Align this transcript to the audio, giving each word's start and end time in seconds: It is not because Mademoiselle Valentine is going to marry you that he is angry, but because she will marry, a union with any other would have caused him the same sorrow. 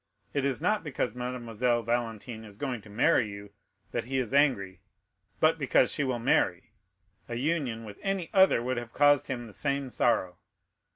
It 0.33 0.45
is 0.45 0.59
not 0.59 0.83
because 0.83 1.13
Mademoiselle 1.13 1.83
Valentine 1.83 2.43
is 2.43 2.57
going 2.57 2.81
to 2.81 2.89
marry 2.89 3.29
you 3.29 3.51
that 3.91 4.05
he 4.05 4.17
is 4.17 4.33
angry, 4.33 4.81
but 5.39 5.59
because 5.59 5.93
she 5.93 6.03
will 6.03 6.17
marry, 6.17 6.71
a 7.29 7.35
union 7.35 7.83
with 7.85 7.99
any 8.01 8.31
other 8.33 8.63
would 8.63 8.77
have 8.77 8.93
caused 8.93 9.27
him 9.27 9.45
the 9.45 9.53
same 9.53 9.91
sorrow. 9.91 10.39